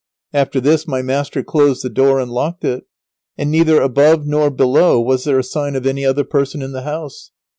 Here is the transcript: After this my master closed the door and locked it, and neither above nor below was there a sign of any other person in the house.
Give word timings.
After 0.33 0.59
this 0.59 0.87
my 0.87 1.03
master 1.03 1.43
closed 1.43 1.83
the 1.83 1.89
door 1.91 2.19
and 2.19 2.31
locked 2.31 2.65
it, 2.65 2.85
and 3.37 3.51
neither 3.51 3.79
above 3.83 4.25
nor 4.25 4.49
below 4.49 4.99
was 4.99 5.25
there 5.25 5.37
a 5.37 5.43
sign 5.43 5.75
of 5.75 5.85
any 5.85 6.03
other 6.03 6.23
person 6.23 6.63
in 6.63 6.71
the 6.71 6.81
house. 6.81 7.29